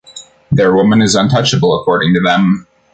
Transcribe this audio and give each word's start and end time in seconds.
Their 0.51 0.73
woman 0.73 0.99
is 1.03 1.13
untouchable 1.13 1.79
according 1.79 2.15
to 2.15 2.21
them. 2.25 2.65